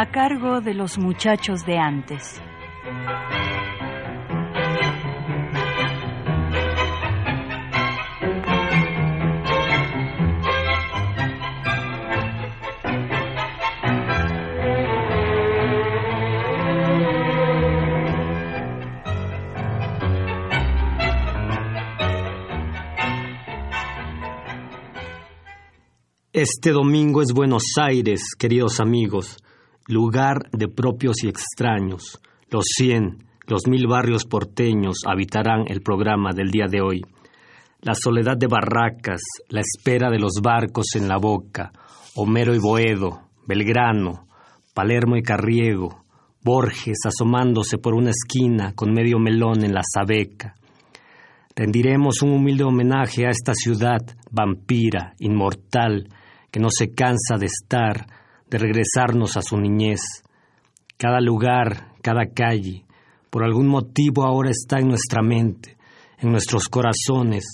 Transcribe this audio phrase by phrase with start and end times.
[0.00, 2.40] A cargo de los muchachos de antes.
[26.32, 29.38] Este domingo es Buenos Aires, queridos amigos
[29.88, 32.20] lugar de propios y extraños.
[32.50, 37.00] Los cien, los mil barrios porteños habitarán el programa del día de hoy.
[37.80, 41.72] La soledad de barracas, la espera de los barcos en la boca,
[42.16, 44.26] Homero y Boedo, Belgrano,
[44.74, 46.04] Palermo y Carriego,
[46.44, 50.54] Borges asomándose por una esquina con medio melón en la sabeca.
[51.56, 56.08] Rendiremos un humilde homenaje a esta ciudad vampira, inmortal,
[56.50, 58.06] que no se cansa de estar,
[58.50, 60.00] de regresarnos a su niñez.
[60.96, 62.84] Cada lugar, cada calle,
[63.30, 65.76] por algún motivo ahora está en nuestra mente,
[66.18, 67.44] en nuestros corazones.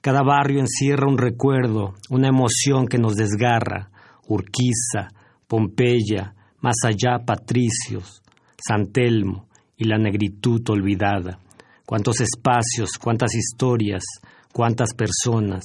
[0.00, 3.90] Cada barrio encierra un recuerdo, una emoción que nos desgarra.
[4.28, 5.08] Urquiza,
[5.46, 8.22] Pompeya, más allá Patricios,
[8.56, 11.38] San Telmo y la negritud olvidada.
[11.84, 14.04] Cuántos espacios, cuántas historias,
[14.52, 15.64] cuántas personas.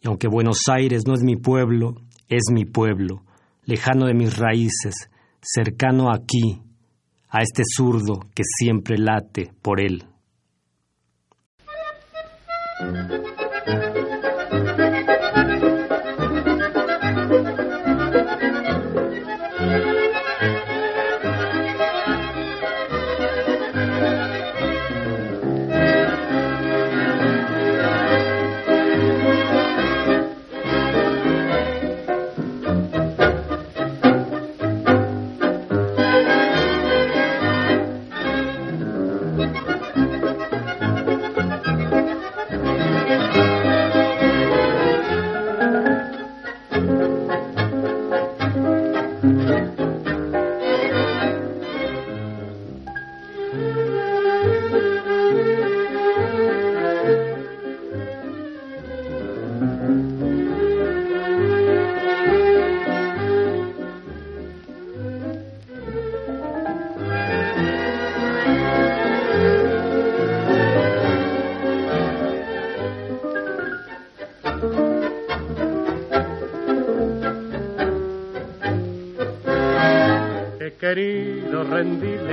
[0.00, 1.94] Y aunque Buenos Aires no es mi pueblo,
[2.28, 3.22] es mi pueblo
[3.64, 4.94] lejano de mis raíces,
[5.40, 6.62] cercano aquí,
[7.28, 10.04] a este zurdo que siempre late por él.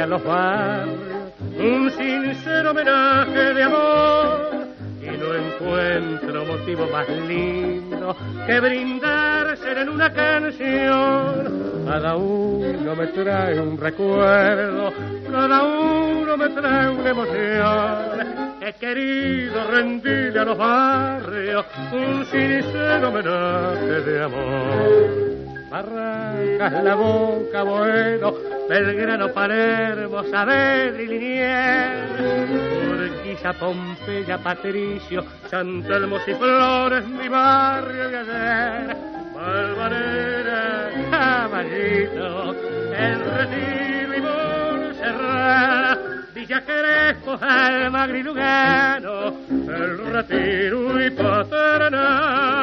[0.10, 1.20] Los barrios
[1.60, 4.68] un sincero homenaje de amor
[5.02, 8.16] y no encuentro motivo más lindo
[8.48, 11.86] que brindarse en una canción.
[11.86, 14.92] Cada uno me trae un recuerdo,
[15.32, 18.60] cada uno me trae una emoción.
[18.62, 25.29] He querido rendirle a los barrios un sincero homenaje de amor.
[25.70, 28.36] Barracas, La Boca, Boedo,
[28.68, 32.20] Belgrano, Palermo, Saavedra y Liniers,
[32.90, 38.98] Urquiza, Pompeya, Patricio, San y Flores, mi barrio de ayer,
[39.36, 42.56] Valvanera, Caballito,
[42.98, 46.00] El Retiro y Montserrat,
[46.34, 52.60] Villa Crespo, Almagri, Lugano, El Retiro y Paternal.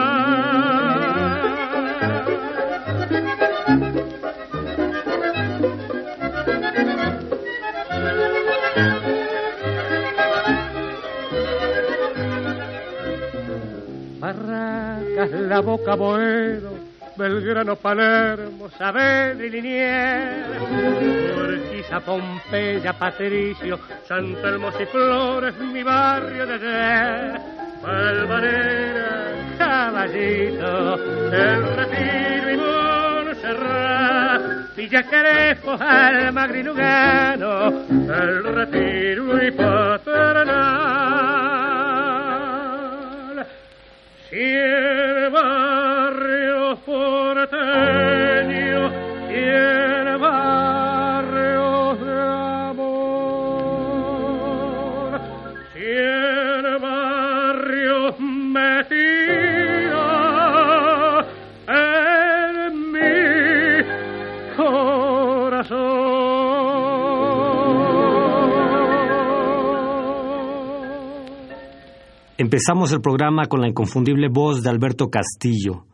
[15.16, 16.72] La Boca, Boedo,
[17.16, 20.60] Belgrano, Palermo, Saavedra y Liniers,
[21.38, 27.40] Urquiza, Pompeya, Patricio, San Telmo y Flores, mi barrio de ayer,
[27.80, 30.96] Palmarera, Caballito,
[31.32, 32.56] El Retiro y
[33.24, 34.42] Montserrat,
[34.76, 41.15] Villa Crespo, Almagri, Lugano, El Retiro y Paternal.
[44.36, 45.30] Y
[72.38, 75.86] Empezamos el programa con la inconfundible voz de Alberto Castillo.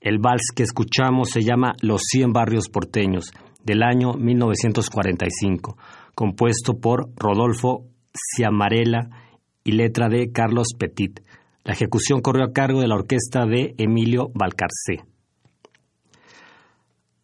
[0.00, 3.30] El vals que escuchamos se llama Los 100 barrios porteños,
[3.62, 5.76] del año 1945,
[6.16, 9.08] compuesto por Rodolfo Ciamarela
[9.62, 11.20] y letra de Carlos Petit.
[11.62, 15.04] La ejecución corrió a cargo de la orquesta de Emilio Valcarcé.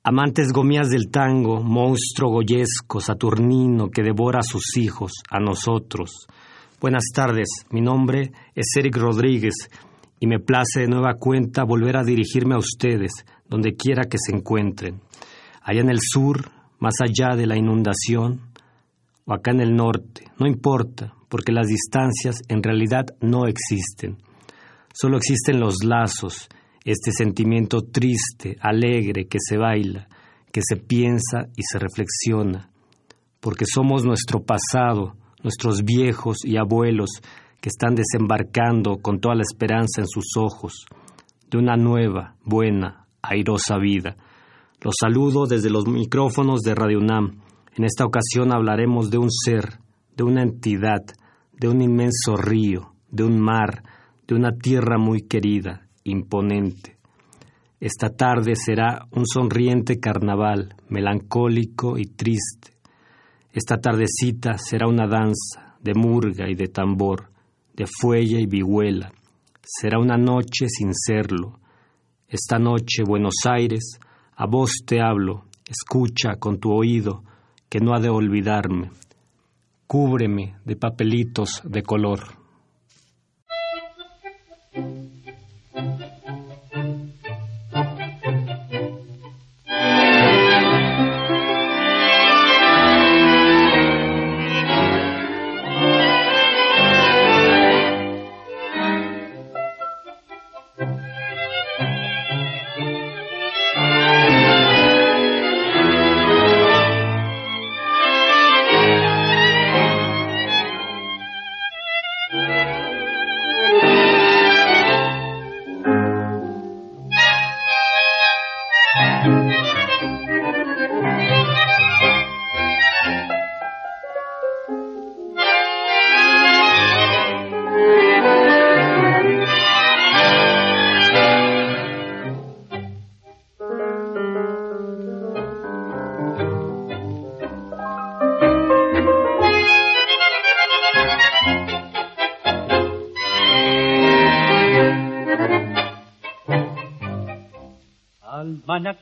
[0.05, 6.28] Amantes gomías del tango, monstruo goyesco, saturnino que devora a sus hijos, a nosotros.
[6.81, 9.69] Buenas tardes, mi nombre es Eric Rodríguez
[10.19, 14.35] y me place de nueva cuenta volver a dirigirme a ustedes, donde quiera que se
[14.35, 15.03] encuentren.
[15.61, 18.41] Allá en el sur, más allá de la inundación,
[19.27, 24.17] o acá en el norte, no importa, porque las distancias en realidad no existen.
[24.94, 26.49] Solo existen los lazos,
[26.83, 30.09] este sentimiento triste, alegre, que se baila,
[30.50, 32.71] que se piensa y se reflexiona,
[33.38, 37.10] porque somos nuestro pasado, nuestros viejos y abuelos
[37.60, 40.87] que están desembarcando con toda la esperanza en sus ojos
[41.50, 44.16] de una nueva, buena, airosa vida.
[44.81, 47.40] Los saludo desde los micrófonos de Radio UNAM.
[47.76, 49.78] En esta ocasión hablaremos de un ser,
[50.16, 51.02] de una entidad,
[51.52, 53.82] de un inmenso río, de un mar,
[54.26, 56.98] de una tierra muy querida, imponente.
[57.81, 62.72] Esta tarde será un sonriente carnaval, melancólico y triste.
[63.52, 67.31] Esta tardecita será una danza de murga y de tambor,
[67.75, 69.12] de fuelle y vihuela.
[69.62, 71.58] Será una noche sin serlo.
[72.29, 73.99] Esta noche, Buenos Aires,
[74.37, 77.25] a vos te hablo, escucha con tu oído,
[77.69, 78.91] que no ha de olvidarme.
[79.87, 82.39] Cúbreme de papelitos de color.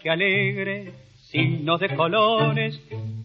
[0.02, 0.92] Que alegre,
[1.30, 2.80] signos de colores,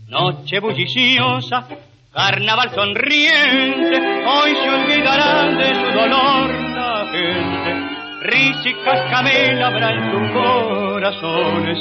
[0.07, 1.67] noche bulliciosa,
[2.11, 7.93] carnaval sonriente, hoy se olvidarán de su dolor la gente.
[8.21, 11.77] Risa y cascabel habrá sus corazones,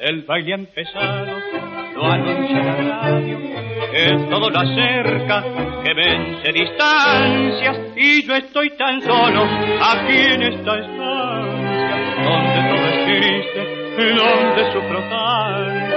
[0.00, 1.38] el baile ha empezado,
[1.94, 3.38] lo anuncia la radio,
[3.92, 5.44] que todo lo acerca,
[5.82, 12.73] que vence distancias, y yo estoy tan solo aquí en esta estancia, donde es
[13.96, 15.94] donde sufro tanto.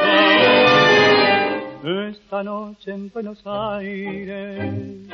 [2.10, 5.08] Esta noche en Buenos Aires,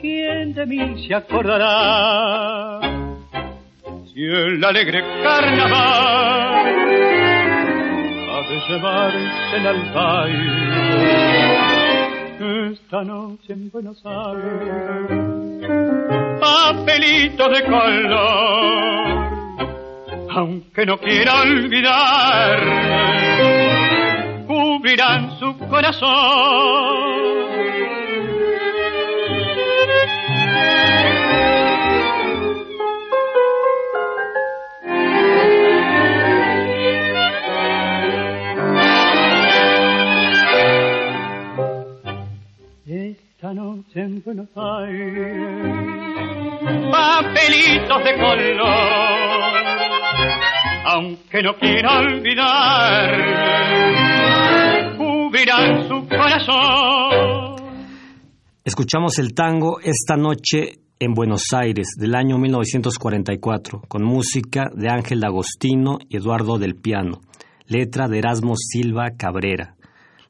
[0.00, 2.80] ¿quién de mí se acordará?
[4.12, 6.66] Si el alegre carnaval
[8.30, 10.80] ha de llevarse al baile.
[12.72, 15.06] Esta noche en Buenos Aires,
[16.40, 19.39] papelito de color
[20.32, 22.60] aunque no quiera olvidar,
[24.46, 27.10] cubrirán su corazón.
[42.86, 45.36] Esta noche en Buenos Aires,
[46.90, 49.59] papelitos de color
[50.92, 53.10] aunque no quiera olvidar,
[55.88, 57.56] su corazón.
[58.64, 65.24] Escuchamos el tango esta noche en Buenos Aires del año 1944 con música de Ángel
[65.24, 67.20] Agostino y Eduardo del Piano,
[67.66, 69.76] letra de Erasmo Silva Cabrera.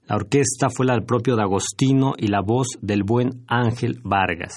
[0.06, 4.56] La orquesta fue la del propio D'Agostino y la voz del buen Ángel Vargas.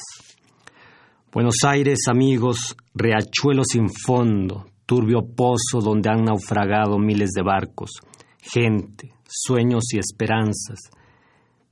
[1.31, 7.91] Buenos Aires, amigos, riachuelo sin fondo, turbio pozo donde han naufragado miles de barcos,
[8.39, 10.79] gente, sueños y esperanzas.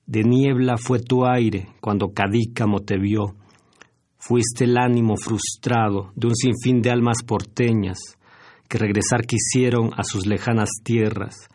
[0.06, 3.36] De niebla fue tu aire cuando Cadícamo te vio,
[4.24, 7.98] Fuiste el ánimo frustrado de un sinfín de almas porteñas
[8.70, 11.50] que regresar quisieron a sus lejanas tierras,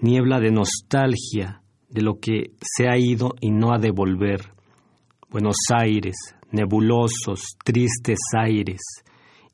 [0.00, 4.52] niebla de nostalgia de lo que se ha ido y no ha de volver.
[5.30, 6.14] Buenos Aires,
[6.52, 8.82] nebulosos, tristes aires,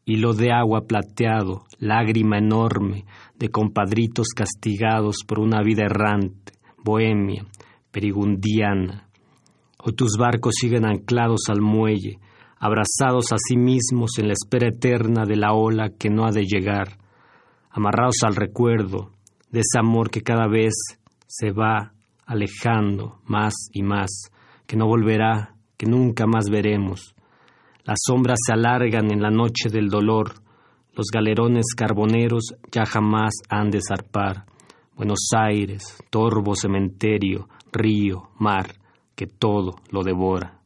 [0.05, 3.05] hilo de agua plateado, lágrima enorme
[3.37, 7.47] de compadritos castigados por una vida errante, bohemia,
[7.91, 9.09] perigundiana.
[9.79, 12.19] Hoy tus barcos siguen anclados al muelle,
[12.59, 16.45] abrazados a sí mismos en la espera eterna de la ola que no ha de
[16.45, 16.99] llegar,
[17.71, 19.11] amarrados al recuerdo
[19.51, 20.73] de ese amor que cada vez
[21.27, 21.93] se va
[22.27, 24.11] alejando más y más,
[24.67, 27.15] que no volverá, que nunca más veremos.
[27.85, 30.35] Las sombras se alargan en la noche del dolor,
[30.95, 34.45] los galerones carboneros ya jamás han de zarpar.
[34.95, 38.75] Buenos Aires, torvo cementerio, río, mar,
[39.17, 40.61] que todo lo devora.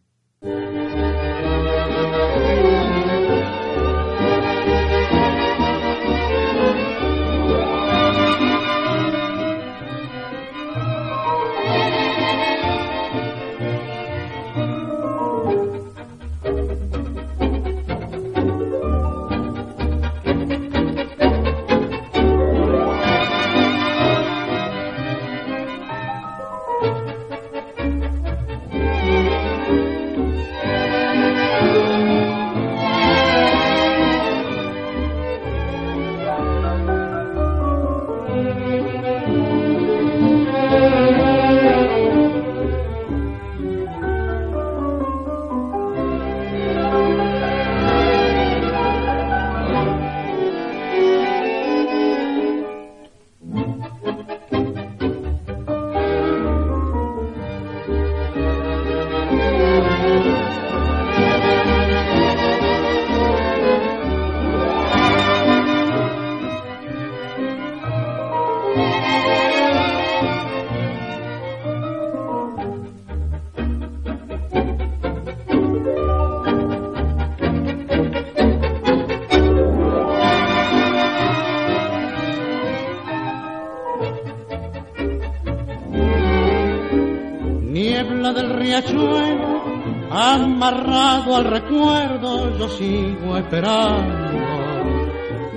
[90.66, 94.36] Amarrado al recuerdo, yo sigo esperando.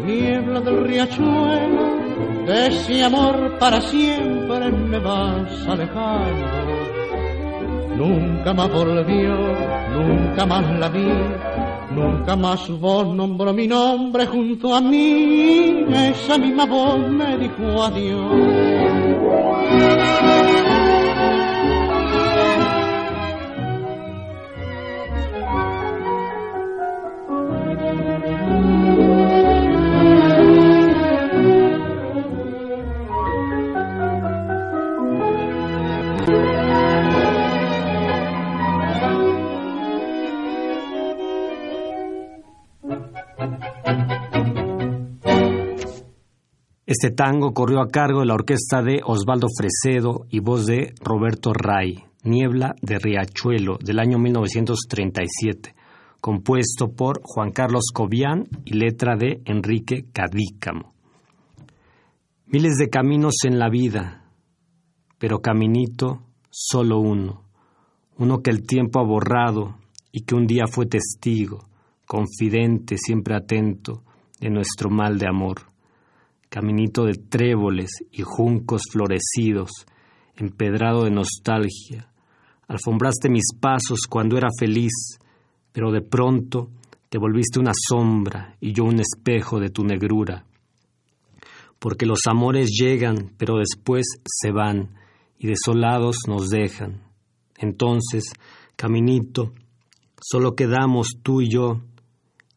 [0.06, 6.48] Niebla del riachuelo, de ese amor para siempre me vas alejando.
[7.96, 9.36] Nunca más volvió,
[9.94, 11.12] nunca más la vi,
[11.92, 15.86] nunca más vos nombró mi nombre junto a mí.
[15.92, 19.10] Esa misma voz me dijo adiós.
[46.89, 51.53] Este tango corrió a cargo de la orquesta de Osvaldo Fresedo y voz de Roberto
[51.53, 55.75] Ray, Niebla de Riachuelo, del año 1937,
[56.19, 60.96] compuesto por Juan Carlos Cobian y letra de Enrique Cadícamo.
[62.48, 64.25] Miles de caminos en la vida,
[65.19, 67.43] pero caminito solo uno,
[68.17, 69.75] uno que el tiempo ha borrado
[70.12, 71.67] y que un día fue testigo,
[72.08, 74.01] confidente, siempre atento
[74.39, 75.69] de nuestro mal de amor
[76.50, 79.70] caminito de tréboles y juncos florecidos,
[80.36, 82.12] empedrado de nostalgia.
[82.68, 85.20] Alfombraste mis pasos cuando era feliz,
[85.72, 86.70] pero de pronto
[87.10, 90.46] te volviste una sombra y yo un espejo de tu negrura.
[91.77, 94.96] Porque los amores llegan, pero después se van
[95.38, 97.01] y desolados nos dejan.
[97.58, 98.34] Entonces,
[98.75, 99.53] caminito,
[100.20, 101.82] solo quedamos tú y yo,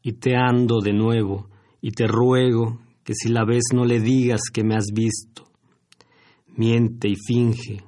[0.03, 1.49] y te ando de nuevo,
[1.81, 5.45] y te ruego que si la ves no le digas que me has visto.
[6.57, 7.83] Miente y finge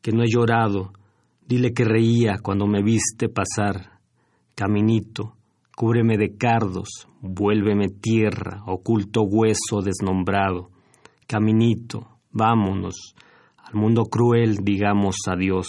[0.00, 0.92] que no he llorado,
[1.46, 4.00] dile que reía cuando me viste pasar.
[4.54, 5.36] Caminito,
[5.76, 10.70] cúbreme de cardos, vuélveme tierra, oculto hueso desnombrado.
[11.26, 13.14] Caminito, vámonos,
[13.56, 15.68] al mundo cruel digamos adiós.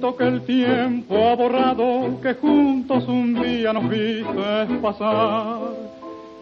[0.00, 5.60] Que el tiempo ha borrado, que juntos un día nos viste pasar.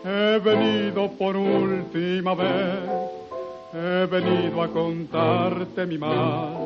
[0.05, 2.79] He venido por última vez,
[3.75, 6.57] he venido a contarte mi mal.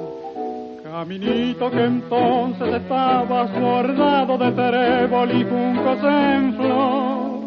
[0.84, 7.40] Caminito que entonces estaba bordado de trébol y juncos en flor.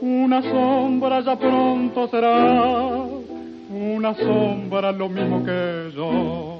[0.00, 3.04] Una sombra ya pronto será,
[3.70, 6.57] una sombra lo mismo que yo.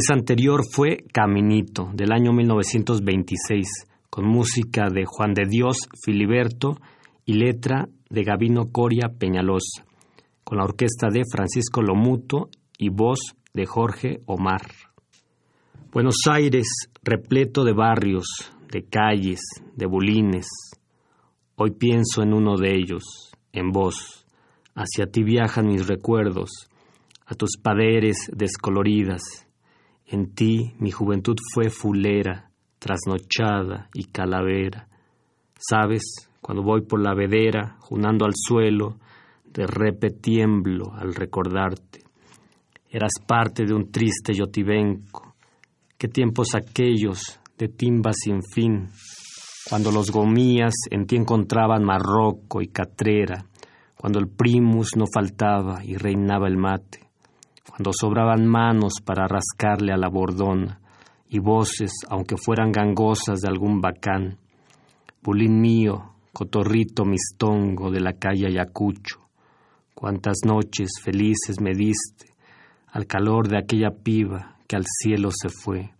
[0.00, 3.66] Pieza anterior fue Caminito, del año 1926,
[4.08, 6.78] con música de Juan de Dios Filiberto
[7.26, 9.84] y letra de Gabino Coria Peñalosa,
[10.42, 14.62] con la orquesta de Francisco Lomuto y voz de Jorge Omar.
[15.92, 16.66] Buenos Aires,
[17.02, 19.42] repleto de barrios, de calles,
[19.76, 20.46] de bulines.
[21.56, 24.24] Hoy pienso en uno de ellos, en vos.
[24.74, 26.70] Hacia ti viajan mis recuerdos,
[27.26, 29.49] a tus paderes descoloridas
[30.10, 34.88] en ti mi juventud fue fulera, trasnochada y calavera.
[35.56, 36.02] Sabes,
[36.40, 38.98] cuando voy por la vedera, junando al suelo,
[39.44, 42.02] de repe tiemblo al recordarte.
[42.88, 45.36] Eras parte de un triste yotibenco.
[45.96, 48.88] Qué tiempos aquellos de timba sin fin,
[49.68, 53.44] cuando los gomías en ti encontraban marroco y catrera,
[53.96, 57.09] cuando el primus no faltaba y reinaba el mate
[57.80, 60.82] cuando sobraban manos para rascarle a la bordona
[61.30, 64.36] y voces, aunque fueran gangosas de algún bacán.
[65.22, 69.20] Bulín mío, cotorrito mistongo de la calle Ayacucho,
[69.94, 72.26] cuántas noches felices me diste
[72.92, 75.94] al calor de aquella piba que al cielo se fue.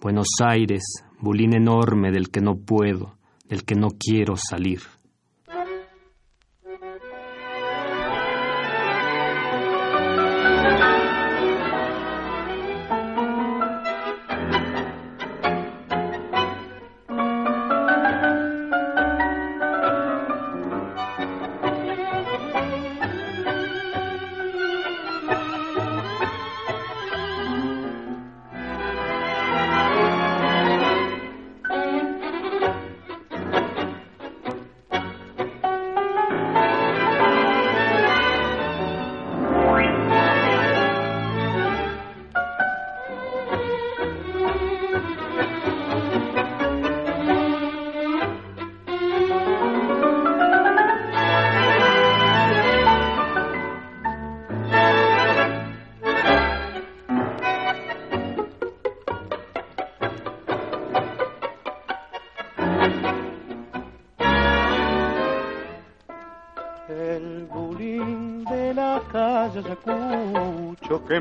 [0.00, 0.82] Buenos Aires,
[1.20, 3.14] bulín enorme del que no puedo,
[3.48, 4.80] del que no quiero salir.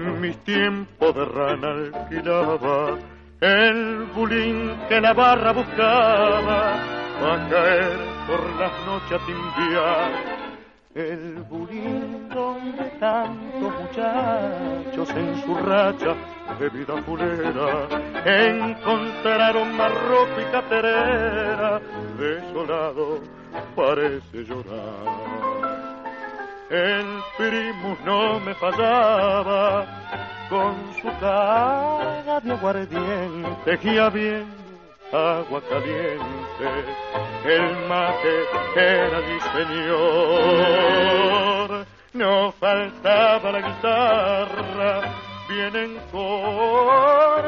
[0.07, 2.97] En mis tiempos de rana alquilaba,
[3.39, 10.41] el bulín que la barra buscaba, a caer por las noches a timbiar.
[10.93, 16.15] El bulín donde tantos muchachos en su racha
[16.59, 17.87] de vida fulera
[18.25, 21.81] encontrarán aroma rojo y caterera,
[22.19, 23.21] desolado
[23.75, 25.60] parece llorar.
[26.71, 29.85] El primus no me fallaba
[30.49, 34.55] con su cara de aguardiente y habiendo
[35.11, 36.85] agua caliente,
[37.43, 38.45] el mate
[38.77, 40.65] era mi señor.
[42.13, 45.01] No faltaba la guitarra,
[45.51, 47.41] bien encordada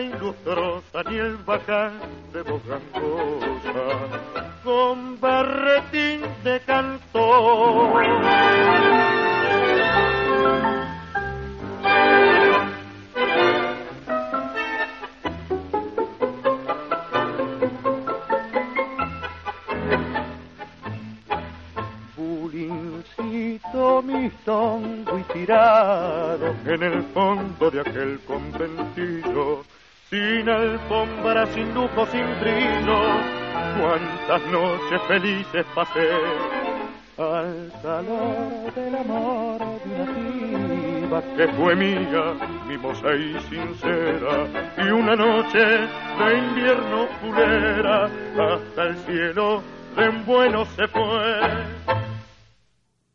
[0.00, 1.92] y lustrosa, ni el bacán
[2.32, 2.62] de voz
[4.62, 8.02] con barretín de cantor.
[24.04, 25.01] mi tongo y
[25.32, 29.62] tirado en el fondo de aquel conventillo,
[30.10, 32.98] sin alfombra, sin lujo, sin brillo,
[33.80, 36.08] cuántas noches felices pasé
[37.18, 42.34] al calor del amor de una piba que fue mía,
[42.66, 44.46] mimosa y sincera,
[44.78, 49.62] y una noche de invierno culera hasta el cielo
[49.96, 51.81] en bueno se fue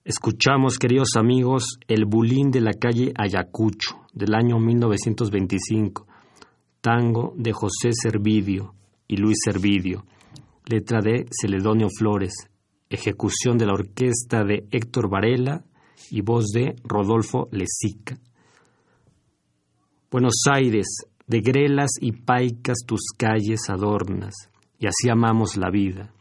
[0.08, 6.08] Escuchamos, queridos amigos, El Bulín de la calle Ayacucho, del año 1925,
[6.80, 8.74] tango de José Servidio
[9.06, 10.06] y Luis Servidio,
[10.66, 12.36] letra de Celedonio Flores,
[12.90, 15.66] ejecución de la orquesta de Héctor Varela
[16.10, 18.18] y voz de Rodolfo Lezica.
[20.10, 20.88] Buenos Aires,
[21.28, 24.36] de grelas y paicas tus calles adornas,
[24.80, 26.14] y así amamos la vida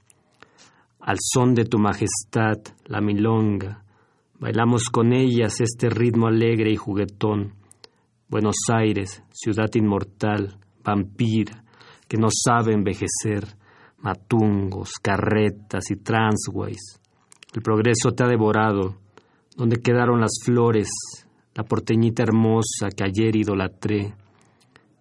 [1.06, 3.84] al son de tu majestad, la milonga.
[4.40, 7.54] Bailamos con ellas este ritmo alegre y juguetón.
[8.28, 11.62] Buenos Aires, ciudad inmortal, vampira,
[12.08, 13.56] que no sabe envejecer,
[13.98, 17.00] matungos, carretas y transways.
[17.54, 18.96] El progreso te ha devorado.
[19.56, 20.88] ¿Dónde quedaron las flores,
[21.54, 24.12] la porteñita hermosa que ayer idolatré?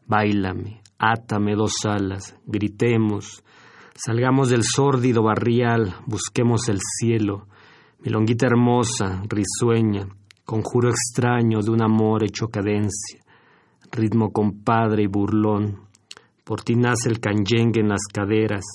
[0.06, 3.44] Báilame, átame dos alas, gritemos,
[3.98, 7.48] Salgamos del sórdido barrial, busquemos el cielo,
[8.04, 10.10] milonguita hermosa, risueña,
[10.44, 13.22] conjuro extraño de un amor hecho cadencia,
[13.94, 15.80] ritmo compadre y burlón,
[16.44, 18.66] por ti nace el canyengue en las caderas,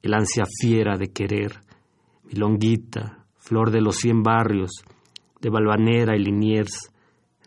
[0.00, 1.60] el ansia fiera de querer,
[2.24, 4.70] milonguita, flor de los cien barrios,
[5.42, 6.90] de Balvanera y Liniers,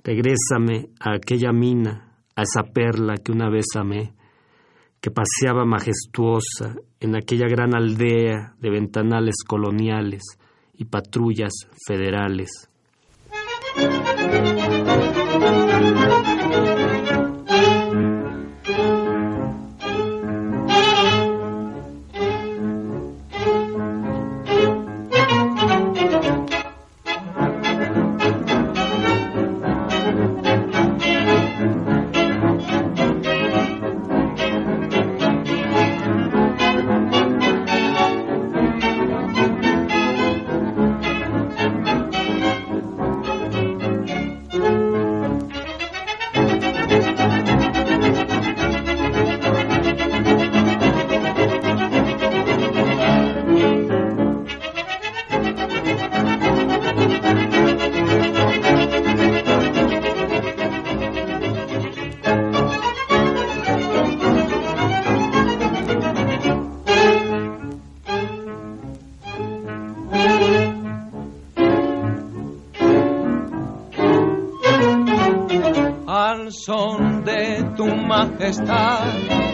[0.03, 4.13] regrésame a aquella mina, a esa perla que una vez amé,
[5.01, 10.23] que paseaba majestuosa en aquella gran aldea de ventanales coloniales
[10.75, 11.53] y patrullas
[11.87, 12.69] federales.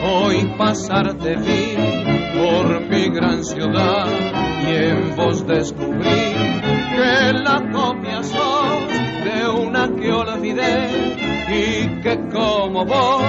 [0.04, 1.76] Hoy pasar de vi
[2.38, 4.08] por mi gran ciudad
[4.62, 6.34] y en vos descubrí
[6.96, 8.88] que la copia sos
[9.26, 10.88] de una que olvidé
[11.50, 13.24] y que como vos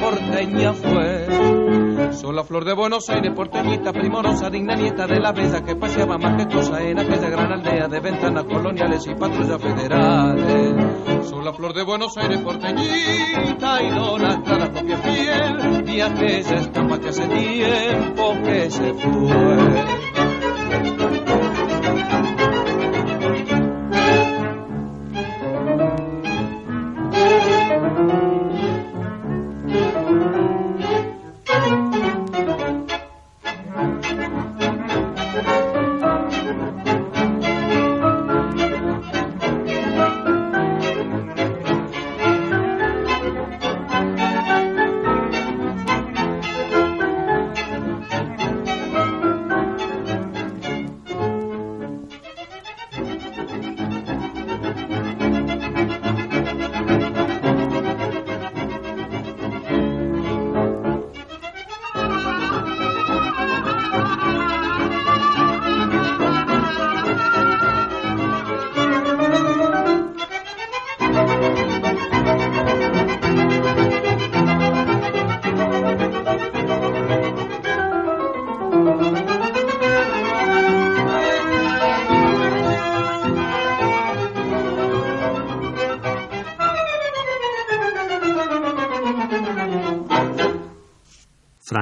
[0.00, 1.28] porteña fue
[2.38, 6.80] la flor de Buenos Aires, porteñita, primorosa, digna nieta de la bella que paseaba majestuosa
[6.82, 11.17] en aquella gran aldea de ventanas coloniales y patrullas federales.
[11.28, 17.28] Soy la flor de Buenos Aires, porteñita, idolatrada copia fiel y aquella estampa que hace
[17.28, 19.97] tiempo que se fue.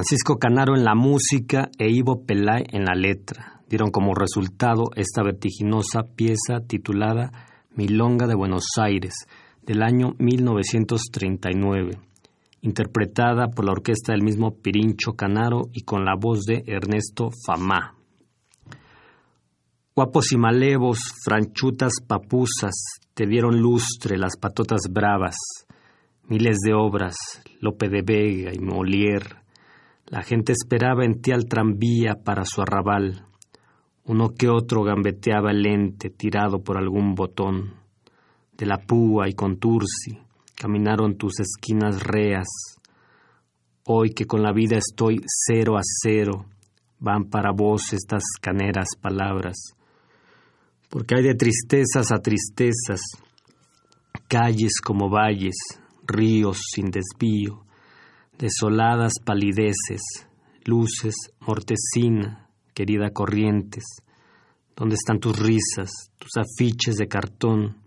[0.08, 5.24] Francisco Canaro en la música e Ivo Pelay en la letra dieron como resultado esta
[5.24, 7.32] vertiginosa pieza titulada
[7.74, 9.26] Milonga de Buenos Aires
[9.62, 11.98] del año 1939,
[12.60, 17.96] interpretada por la orquesta del mismo Pirincho Canaro y con la voz de Ernesto Famá.
[19.96, 22.76] Guapos y malevos, franchutas papusas,
[23.12, 25.34] te dieron lustre las patotas bravas,
[26.28, 27.16] miles de obras,
[27.60, 29.45] Lope de Vega y Molière,
[30.08, 33.26] la gente esperaba en ti al tranvía para su arrabal.
[34.04, 37.74] Uno que otro gambeteaba el lente tirado por algún botón.
[38.56, 40.18] De la púa y contursi
[40.54, 42.46] caminaron tus esquinas reas.
[43.84, 46.46] Hoy que con la vida estoy cero a cero,
[47.00, 49.56] van para vos estas caneras palabras.
[50.88, 53.00] Porque hay de tristezas a tristezas,
[54.28, 55.56] calles como valles,
[56.06, 57.65] ríos sin desvío,
[58.38, 60.02] desoladas palideces,
[60.64, 63.84] luces, mortecina, querida corrientes,
[64.76, 67.78] ¿dónde están tus risas, tus afiches de cartón?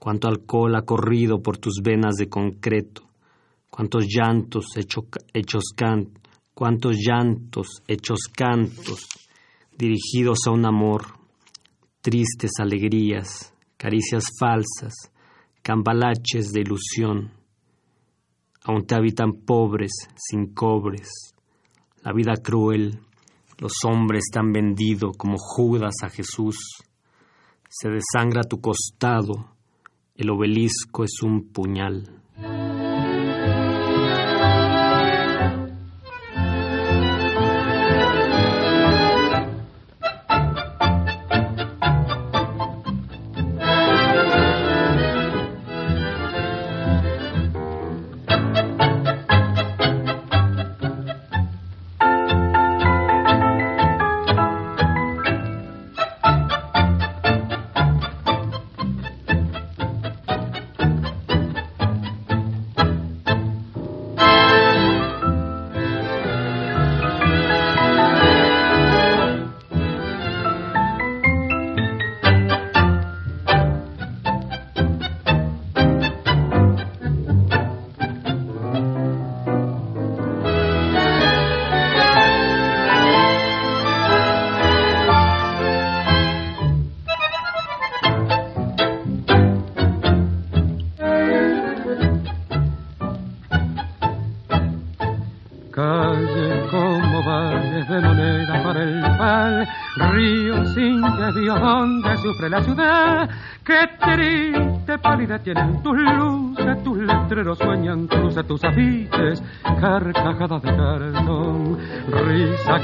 [0.00, 3.02] Cuánto alcohol ha corrido por tus venas de concreto,
[3.70, 6.10] cuántos llantos hechos can,
[6.54, 9.06] cuántos llantos hechos cantos,
[9.76, 11.04] dirigidos a un amor,
[12.00, 14.94] tristes alegrías, caricias falsas,
[15.62, 17.37] cambalaches de ilusión
[18.68, 21.08] aún te habitan pobres, sin cobres.
[22.02, 23.00] La vida cruel,
[23.58, 26.58] los hombres te vendido como Judas a Jesús.
[27.70, 29.56] Se desangra tu costado,
[30.14, 32.20] el obelisco es un puñal.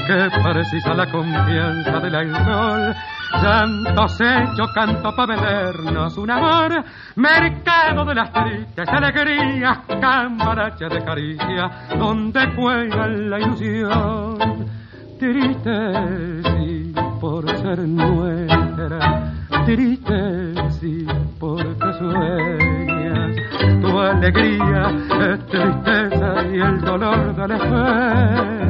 [0.05, 2.95] Que precisa la confianza del alcohol.
[3.41, 6.83] Santos hecho canto para vendernos un amor,
[7.15, 14.37] mercado de las tristes alegrías, cambarache de caricia, donde juega la ilusión.
[15.19, 19.33] Triste, sí, por ser nuestra
[19.65, 21.07] triste, sí,
[21.39, 23.35] porque sueñas.
[23.81, 24.91] Tu alegría
[25.31, 28.64] es tristeza y el dolor de la espera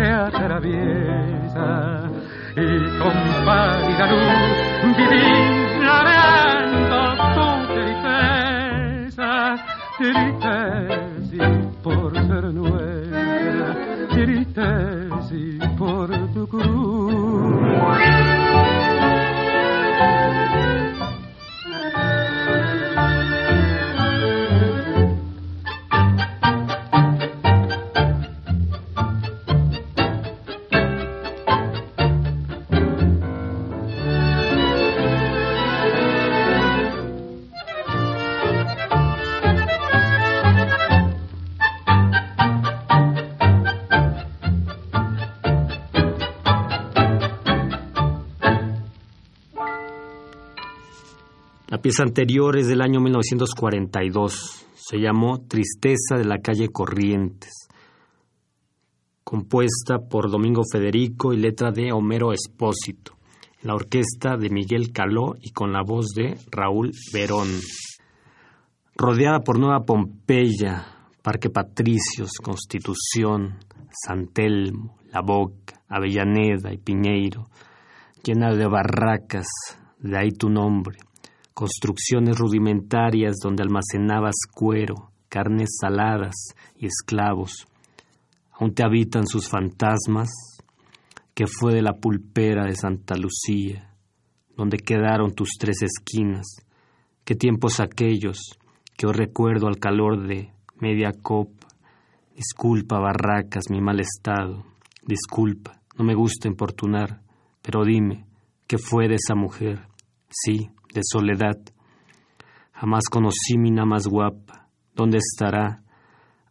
[0.00, 2.10] te atraviesa.
[2.56, 3.12] Y con
[3.44, 6.98] pálida luz vivís ladeando
[7.36, 9.30] tu tristeza,
[9.98, 10.56] triste,
[11.30, 11.38] sí,
[11.82, 13.68] por ser nuestra,
[14.08, 14.68] triste,
[15.28, 15.42] sí,
[15.78, 18.19] por tu cruz.
[51.80, 54.66] Pieza anterior es del año 1942.
[54.74, 57.68] Se llamó Tristeza de la calle Corrientes.
[59.24, 63.16] Compuesta por Domingo Federico y letra de Homero Espósito.
[63.62, 67.48] la orquesta de Miguel Caló y con la voz de Raúl Verón.
[68.96, 70.86] Rodeada por Nueva Pompeya,
[71.22, 73.58] Parque Patricios, Constitución,
[73.90, 77.48] San Telmo, La Boca, Avellaneda y Piñeiro,
[78.24, 79.48] llena de barracas,
[79.98, 80.98] de ahí tu nombre
[81.60, 86.34] construcciones rudimentarias donde almacenabas cuero, carnes saladas
[86.74, 87.66] y esclavos.
[88.52, 90.30] Aún te habitan sus fantasmas,
[91.34, 93.94] que fue de la pulpera de Santa Lucía,
[94.56, 96.46] donde quedaron tus tres esquinas,
[97.26, 98.58] qué tiempos aquellos
[98.96, 101.68] que hoy recuerdo al calor de media copa.
[102.34, 104.64] Disculpa, barracas, mi mal estado,
[105.06, 107.20] disculpa, no me gusta importunar,
[107.60, 108.24] pero dime,
[108.66, 109.88] ¿qué fue de esa mujer?
[110.30, 111.58] Sí, de soledad.
[112.72, 114.68] Jamás conocí mina más guapa.
[114.94, 115.82] ¿Dónde estará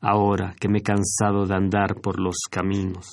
[0.01, 3.07] ahora que me he cansado de andar por los caminos?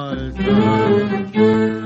[0.00, 1.79] altar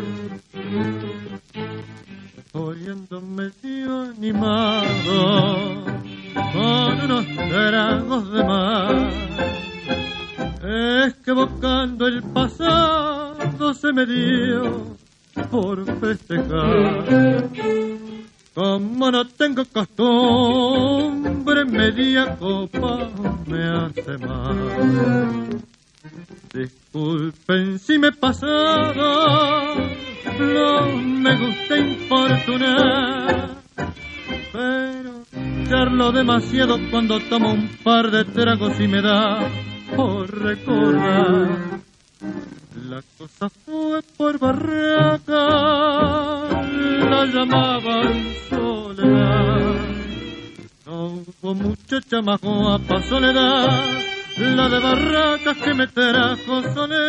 [36.55, 39.49] demasiado cuando tomo un par de tragos y me da
[39.97, 41.49] por recordar.
[42.89, 45.35] La cosa fue por barraca,
[47.11, 49.75] la llamaban soledad.
[50.87, 53.71] No hubo muchacha más guapa soledad,
[54.39, 57.04] la de barracas que me trajo soledad.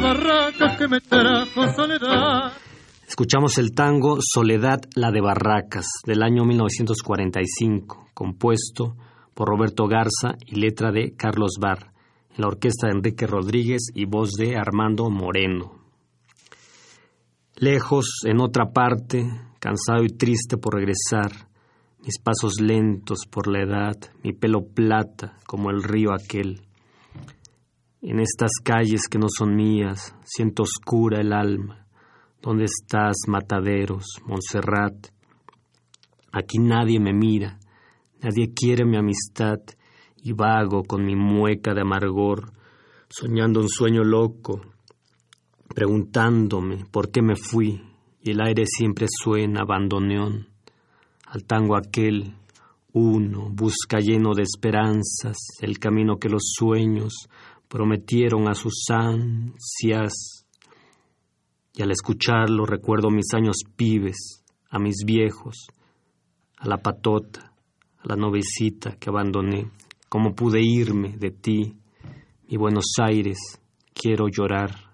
[0.00, 2.52] Barracas que me soledad.
[3.06, 8.96] Escuchamos el tango Soledad, la de Barracas, del año 1945, compuesto
[9.34, 11.92] por Roberto Garza y letra de Carlos Barr,
[12.30, 15.80] en la orquesta de Enrique Rodríguez y voz de Armando Moreno.
[17.56, 19.28] Lejos, en otra parte,
[19.58, 21.32] cansado y triste por regresar,
[22.04, 26.62] mis pasos lentos por la edad, mi pelo plata como el río aquel.
[28.02, 31.86] En estas calles que no son mías, siento oscura el alma.
[32.40, 35.08] ¿Dónde estás, Mataderos, Montserrat?
[36.32, 37.58] Aquí nadie me mira,
[38.22, 39.58] nadie quiere mi amistad
[40.22, 42.52] y vago con mi mueca de amargor,
[43.10, 44.62] soñando un sueño loco,
[45.68, 47.82] preguntándome por qué me fui
[48.22, 50.48] y el aire siempre suena bandoneón.
[51.26, 52.34] Al tango aquel,
[52.92, 57.28] uno busca lleno de esperanzas el camino que los sueños
[57.70, 60.44] prometieron a sus ansias
[61.72, 65.68] y al escucharlo recuerdo mis años pibes, a mis viejos,
[66.58, 67.52] a la patota,
[67.98, 69.70] a la novecita que abandoné.
[70.08, 71.76] ¿Cómo pude irme de ti,
[72.48, 73.38] mi Buenos Aires?
[73.94, 74.89] Quiero llorar.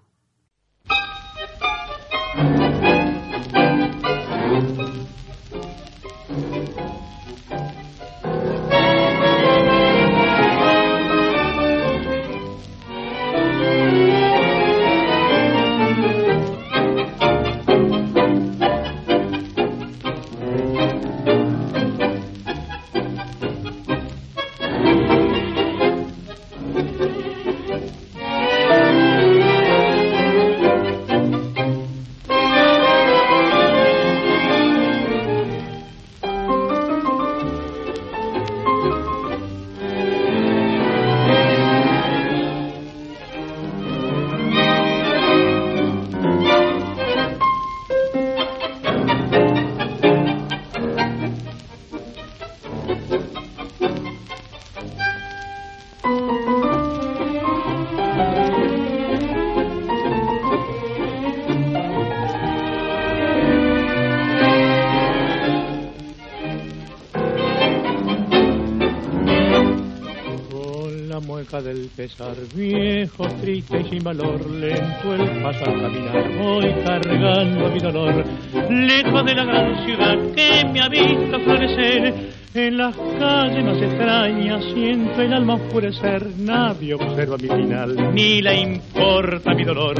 [71.97, 78.23] Pesar, viejo, triste y sin valor, lento el paso al caminar, voy cargando mi dolor,
[78.69, 82.13] lejos de la gran ciudad que me ha visto florecer,
[82.53, 88.61] en las calles más extrañas siento el alma oscurecer, nadie observa mi final, ni le
[88.61, 89.95] importa mi dolor,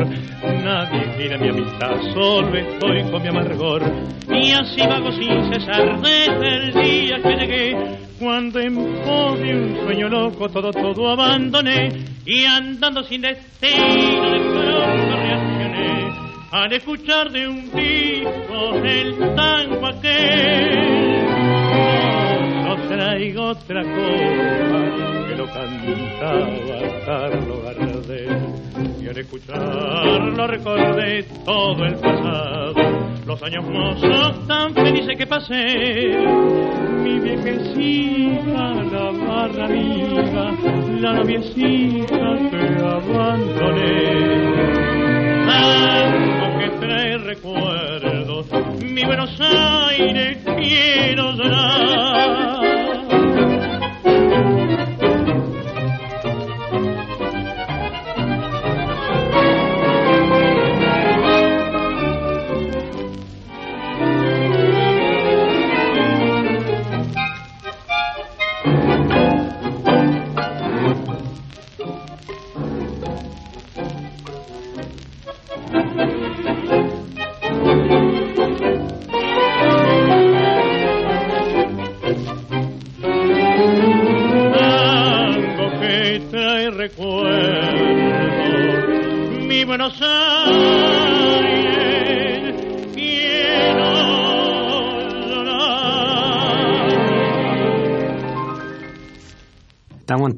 [0.63, 3.81] nadie quiere mi amistad, solo estoy con mi amargor,
[4.29, 9.75] y así vago sin cesar desde el día que llegué cuando en pos de un
[9.83, 11.89] sueño loco todo, todo abandoné
[12.25, 16.11] y andando sin destino de pronto reaccioné
[16.51, 21.25] al escuchar de un disco el tango aquel.
[22.63, 31.95] No, traigo otra cosa que lo cantaba Carlos Gardel y al escucharlo recordé todo el
[31.95, 32.73] pasado
[33.25, 36.17] los años mozos tan felices que pasé.
[37.03, 40.51] Mi viejecita, la barra amiga,
[41.01, 44.17] la noviecita que abandoné.
[45.45, 48.47] Tanto que trae recuerdos,
[48.81, 52.56] mi Buenos Aires quiero llorar.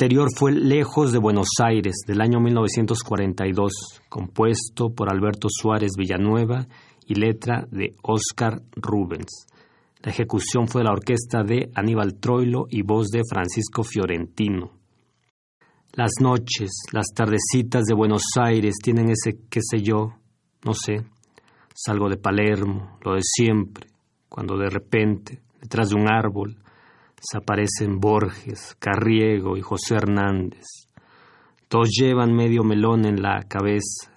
[0.09, 6.67] Anterior fue Lejos de Buenos Aires, del año 1942, compuesto por Alberto Suárez Villanueva
[7.05, 9.45] y letra de Oscar Rubens.
[10.01, 14.71] La ejecución fue de la orquesta de Aníbal Troilo y voz de Francisco Fiorentino.
[15.93, 20.15] Las noches, las tardecitas de Buenos Aires tienen ese qué sé yo,
[20.65, 21.05] no sé.
[21.75, 23.85] Salgo de Palermo, lo de siempre,
[24.27, 26.57] cuando de repente, detrás de un árbol,
[27.21, 30.65] se aparecen Borges, Carriego y José Hernández.
[31.67, 34.11] Todos llevan medio melón en la cabeza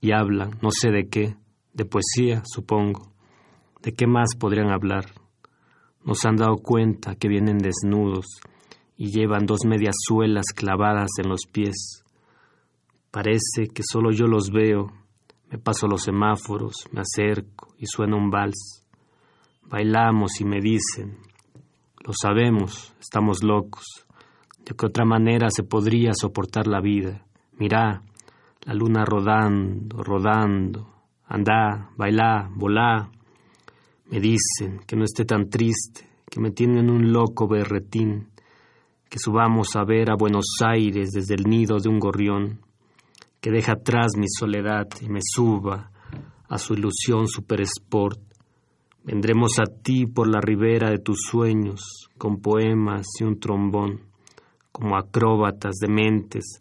[0.00, 1.36] y hablan, no sé de qué,
[1.72, 3.12] de poesía, supongo.
[3.82, 5.04] ¿De qué más podrían hablar?
[6.04, 8.26] Nos han dado cuenta que vienen desnudos
[8.96, 12.02] y llevan dos medias suelas clavadas en los pies.
[13.10, 14.92] Parece que solo yo los veo.
[15.50, 18.84] Me paso los semáforos, me acerco y suena un vals.
[19.62, 21.18] Bailamos y me dicen,
[22.06, 24.06] lo sabemos, estamos locos.
[24.64, 27.26] ¿De qué otra manera se podría soportar la vida?
[27.58, 28.00] Mirá,
[28.62, 30.88] la luna rodando, rodando.
[31.24, 33.10] Andá, bailá, volá.
[34.08, 38.28] Me dicen que no esté tan triste, que me tienen un loco berretín,
[39.08, 42.60] que subamos a ver a Buenos Aires desde el nido de un gorrión,
[43.40, 45.90] que deja atrás mi soledad y me suba
[46.48, 48.20] a su ilusión super sport,
[49.06, 54.00] Vendremos a ti por la ribera de tus sueños, con poemas y un trombón,
[54.72, 56.60] como acróbatas de mentes.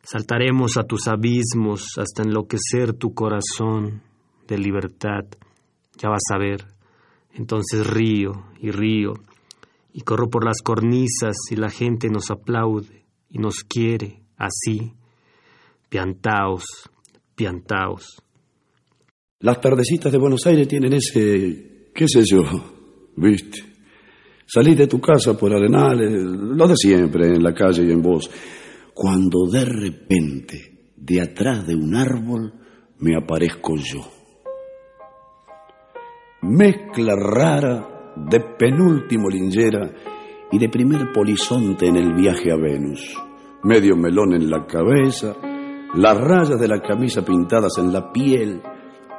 [0.00, 4.00] Saltaremos a tus abismos hasta enloquecer tu corazón
[4.46, 5.24] de libertad.
[5.98, 6.68] Ya vas a ver.
[7.32, 9.14] Entonces río y río
[9.92, 14.94] y corro por las cornisas y la gente nos aplaude y nos quiere así.
[15.88, 16.64] Piantaos,
[17.34, 18.22] piantaos.
[19.40, 22.42] Las tardecitas de Buenos Aires tienen ese qué sé yo,
[23.16, 23.72] viste.
[24.46, 28.30] Salí de tu casa por Arenales, lo de siempre, en la calle y en vos,
[28.92, 32.52] cuando de repente, de atrás de un árbol,
[32.98, 34.00] me aparezco yo.
[36.42, 39.90] Mezcla rara de penúltimo lingera
[40.50, 43.16] y de primer polizonte en el viaje a Venus.
[43.64, 45.34] Medio melón en la cabeza,
[45.94, 48.60] las rayas de la camisa pintadas en la piel,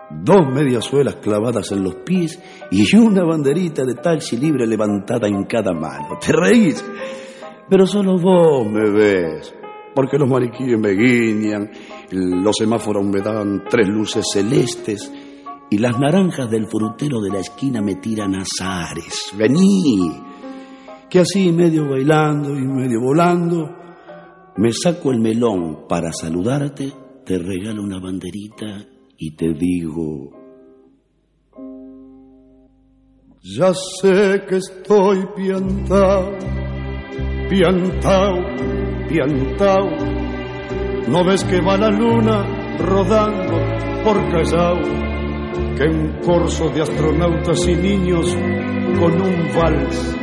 [0.10, 2.40] dos mediasuelas clavadas en los pies
[2.72, 6.18] y una banderita de taxi libre levantada en cada mano.
[6.20, 6.84] ¿Te reís?
[7.70, 9.54] Pero solo vos me ves,
[9.96, 11.72] porque los mariquíes me guiñan,
[12.12, 15.12] los semáforos me dan tres luces celestes
[15.70, 19.32] y las naranjas del frutero de la esquina me tiran azares.
[19.38, 20.12] Vení,
[21.10, 23.70] que así medio bailando y medio volando,
[24.58, 26.92] me saco el melón para saludarte,
[27.26, 30.32] te regalo una banderita y te digo,
[33.42, 36.32] ya sé que estoy piantao,
[37.50, 38.36] piantao,
[39.10, 39.90] piantao.
[41.08, 43.58] ¿No ves que va la luna rodando
[44.04, 44.82] por Callao?
[45.78, 48.34] Que un corso de astronautas y niños
[49.00, 50.16] con un vals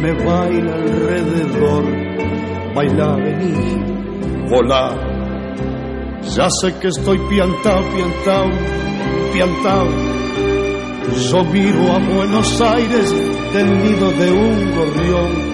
[0.00, 1.84] me baila alrededor.
[2.74, 5.09] Baila, vení, volá.
[6.22, 8.48] Ya sé que estoy piantao, piantao,
[9.32, 9.86] piantao.
[11.30, 13.12] Yo miro a Buenos Aires
[13.52, 15.50] del nido de un gorrión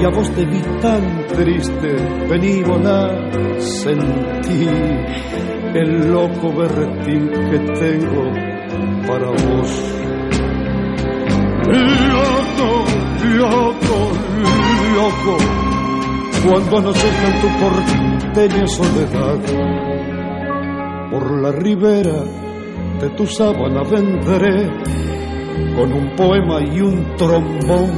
[0.00, 1.88] y a vos te vi tan triste,
[2.28, 4.66] vení volar, sentí
[5.74, 8.32] el loco berretín que tengo
[9.06, 9.94] para vos.
[11.66, 12.84] Loco,
[13.36, 14.12] loco,
[14.94, 15.36] loco,
[16.46, 19.38] cuando no sepa en tu porteña soledad,
[21.40, 22.22] la ribera
[23.00, 24.68] de tu sábana vendré
[25.74, 27.90] con un poema y un trombón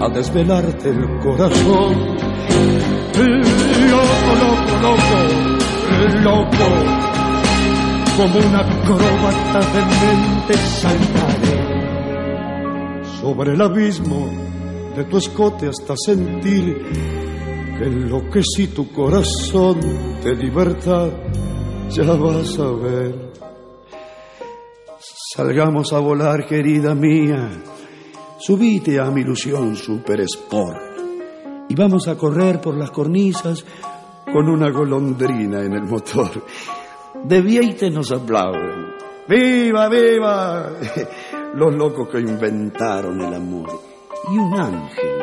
[0.00, 2.16] a desvelarte el corazón.
[3.90, 5.18] Loco, loco, loco,
[6.22, 6.68] loco,
[8.16, 11.58] como una acróbata de mente saltaré
[13.20, 14.28] sobre el abismo
[14.94, 16.76] de tu escote hasta sentir
[17.78, 19.80] que enloquecí tu corazón
[20.22, 21.08] de libertad.
[21.90, 23.32] Ya vas a ver.
[25.34, 27.50] Salgamos a volar, querida mía
[28.38, 30.88] Subite a mi ilusión Super Sport
[31.68, 33.64] y vamos a correr por las cornisas
[34.32, 36.44] con una golondrina en el motor.
[37.24, 38.94] De Vieite nos aplauden.
[39.28, 40.70] ¡Viva, viva!
[41.54, 43.68] Los locos que inventaron el amor.
[44.32, 45.22] Y un ángel,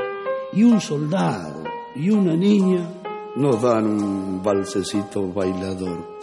[0.53, 1.63] y un soldado,
[1.95, 2.88] y una niña
[3.36, 6.14] nos dan un balsecito bailador.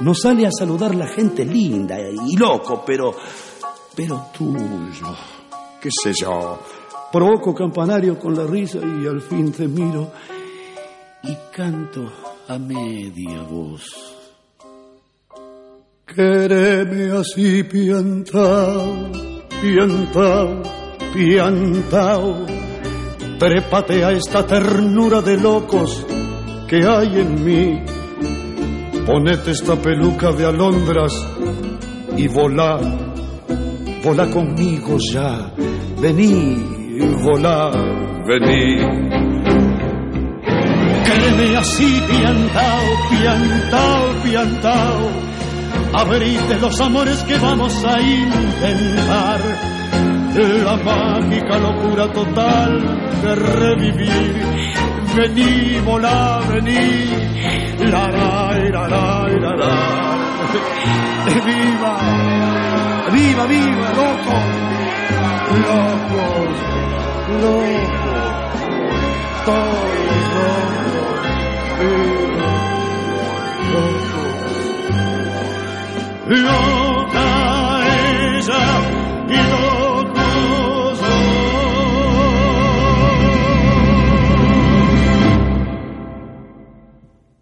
[0.00, 3.14] Nos sale a saludar la gente linda y loco, pero,
[3.94, 5.14] pero tuyo
[5.84, 6.58] qué sé yo.
[7.12, 10.10] Provoco campanario con la risa y al fin te miro
[11.22, 12.10] y canto
[12.48, 13.84] a media voz.
[16.06, 19.10] Quereme así piantao,
[19.60, 20.62] piantao,
[21.12, 22.46] piantao.
[23.38, 26.06] Trépate a esta ternura de locos
[26.66, 27.93] que hay en mí.
[29.06, 31.12] Ponete esta peluca de alondras
[32.16, 32.80] y volá,
[34.02, 35.52] volá conmigo ya
[36.04, 36.56] vení,
[37.22, 37.70] volá,
[38.26, 38.76] vení.
[41.04, 45.00] Créeme así, piantao, piantao, piantao.
[45.94, 49.40] Abrite los amores que vamos a intentar.
[50.64, 52.70] La mágica locura total
[53.22, 54.83] de revivir.
[55.14, 56.84] Vení, volá, vení.
[57.90, 59.74] La, la, la, la, la, la.
[61.44, 61.92] Viva,
[63.10, 64.64] viva, viva, loco
[65.62, 66.56] locos,
[67.42, 68.34] locos,
[69.44, 69.94] todos
[70.34, 70.84] locos,
[73.72, 74.24] locos.
[76.26, 77.28] Loca
[77.86, 78.64] ella
[79.28, 79.63] y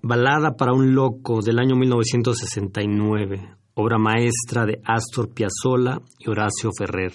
[0.03, 7.13] Balada para un loco del año 1969, obra maestra de Astor Piazzolla y Horacio Ferrer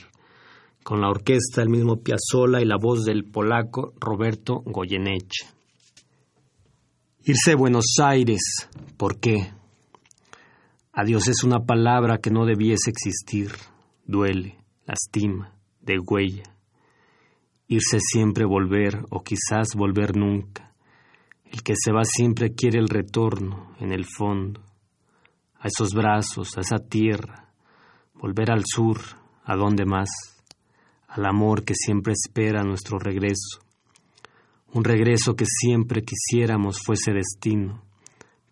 [0.88, 5.46] con la orquesta del mismo Piazzolla y la voz del polaco Roberto Goyeneche.
[7.26, 9.52] Irse a Buenos Aires, ¿por qué?
[10.94, 13.52] Adiós es una palabra que no debiese existir,
[14.06, 16.56] duele, lastima, de huella.
[17.68, 20.67] Irse siempre volver, o quizás volver nunca.
[21.52, 24.62] El que se va siempre quiere el retorno, en el fondo,
[25.60, 27.52] a esos brazos, a esa tierra,
[28.14, 29.00] volver al sur,
[29.44, 30.10] a donde más
[31.08, 33.62] al amor que siempre espera nuestro regreso,
[34.74, 37.84] un regreso que siempre quisiéramos fuese destino,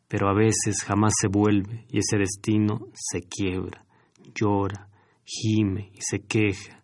[0.08, 3.86] pero a veces jamás se vuelve y ese destino se quiebra,
[4.34, 4.88] llora,
[5.26, 6.82] gime y se queja,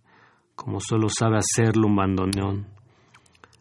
[0.55, 2.67] como solo sabe hacerlo un bandoneón.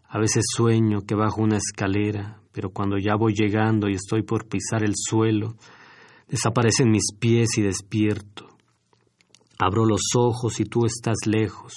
[0.09, 4.49] A veces sueño que bajo una escalera, pero cuando ya voy llegando y estoy por
[4.49, 5.57] pisar el suelo,
[6.29, 8.47] desaparecen mis pies y despierto.
[9.59, 11.75] Abro los ojos y tú estás lejos,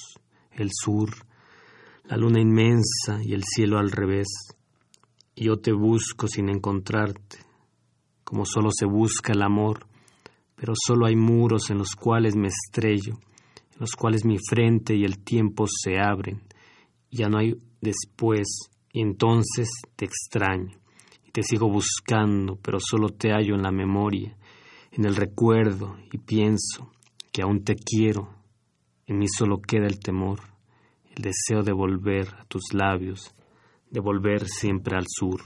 [0.51, 1.09] el sur,
[2.05, 4.27] la luna inmensa y el cielo al revés.
[5.35, 7.39] Y yo te busco sin encontrarte,
[8.23, 9.87] como solo se busca el amor,
[10.55, 13.15] pero solo hay muros en los cuales me estrello,
[13.73, 16.41] en los cuales mi frente y el tiempo se abren,
[17.11, 18.47] ya no hay después,
[18.93, 20.77] y entonces te extraño,
[21.27, 24.37] y te sigo buscando, pero solo te hallo en la memoria,
[24.91, 26.91] en el recuerdo, y pienso
[27.31, 28.29] que aún te quiero,
[29.07, 30.39] en mí solo queda el temor,
[31.15, 33.35] el deseo de volver a tus labios,
[33.89, 35.41] de volver siempre al sur.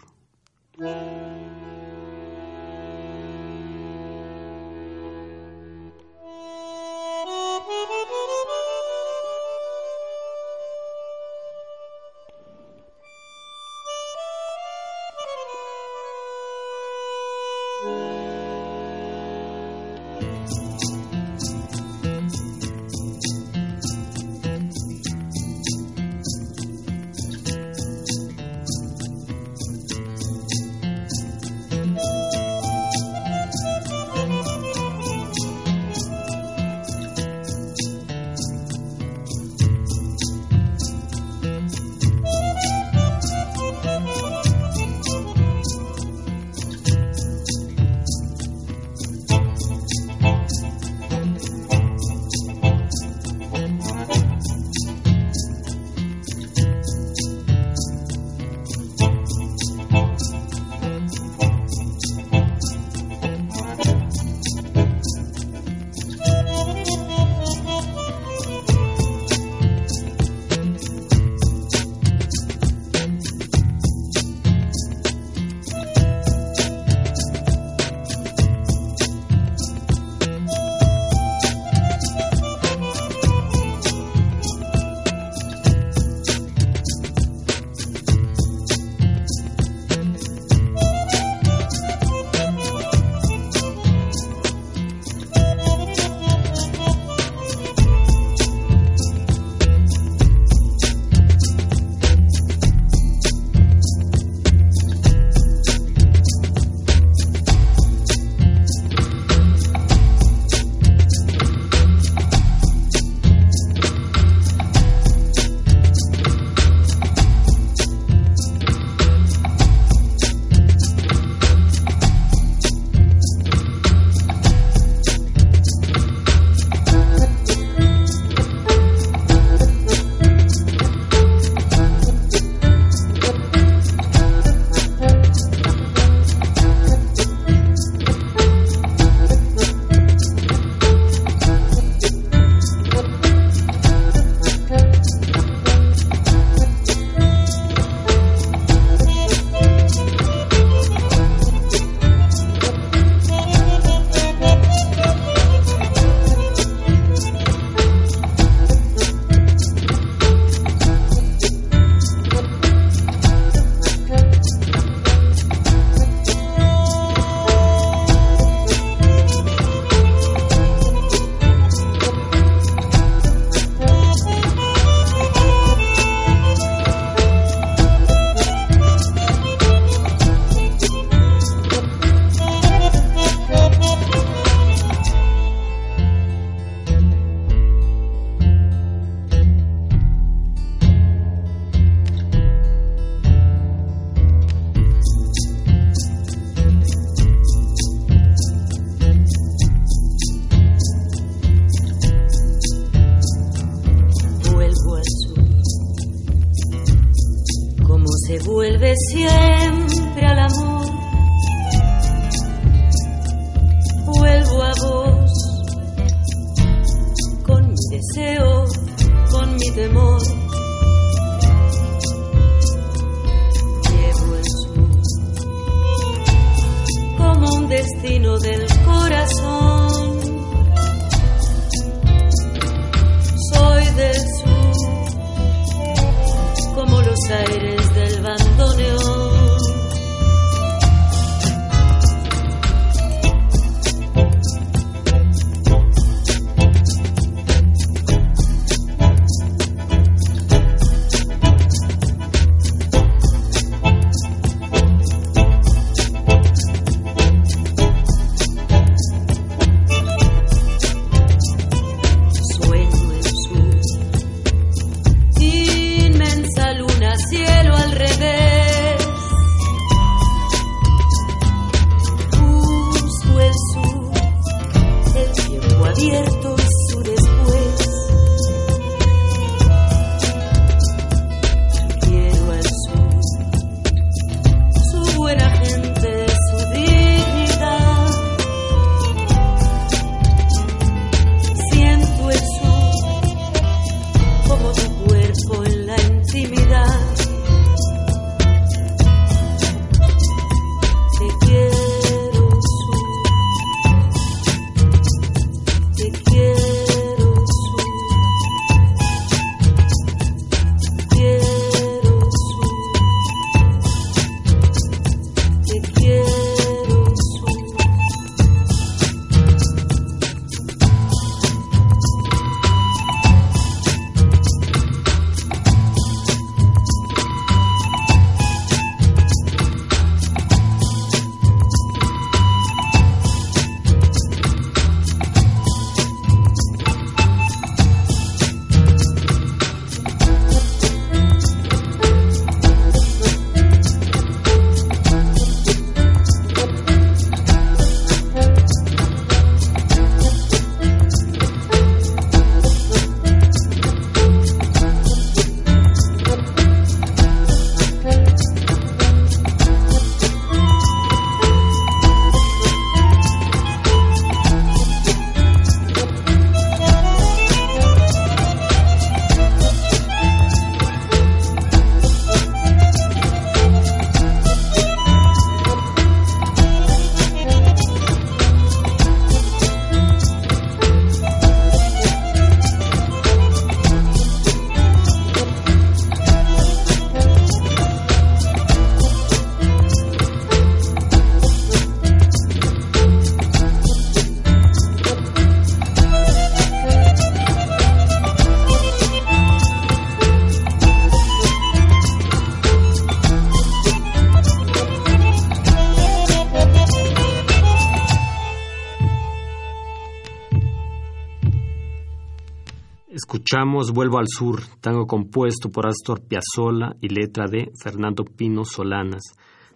[413.65, 419.23] Vuelvo al Sur, tango compuesto por Astor Piazzolla y letra de Fernando Pino Solanas.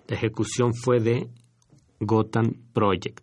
[0.07, 1.31] La ejecución fue de
[1.99, 3.21] Gotham Project.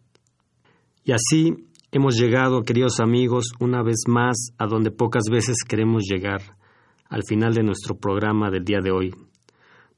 [1.05, 6.43] Y así hemos llegado, queridos amigos, una vez más a donde pocas veces queremos llegar,
[7.09, 9.15] al final de nuestro programa del día de hoy.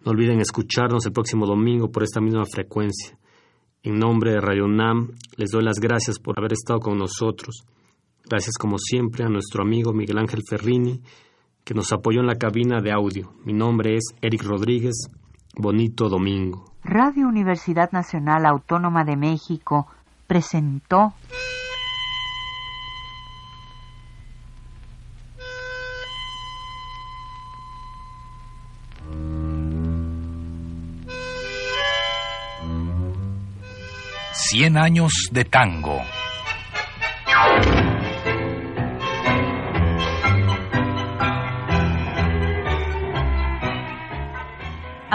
[0.04, 3.18] No olviden escucharnos el próximo domingo por esta misma frecuencia.
[3.82, 7.64] En nombre de Radio NAM, les doy las gracias por haber estado con nosotros.
[8.30, 11.02] Gracias como siempre a nuestro amigo Miguel Ángel Ferrini,
[11.64, 13.32] que nos apoyó en la cabina de audio.
[13.44, 15.08] Mi nombre es Eric Rodríguez.
[15.56, 16.76] Bonito domingo.
[16.84, 19.88] Radio Universidad Nacional Autónoma de México
[20.28, 21.12] presentó
[34.32, 35.98] Cien años de tango.